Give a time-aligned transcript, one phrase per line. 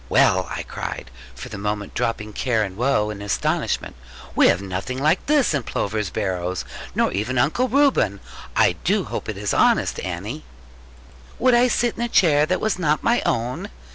[0.09, 3.95] 'Well!' I cried, for the moment dropping care and woe in astonishment:
[4.35, 8.19] 'we have nothing like this at Plover's Barrows; nor even Uncle Reuben.
[8.55, 10.43] I do hope it is honest, Annie?'
[11.37, 13.69] 'Would I sit in a chair that was not my own?'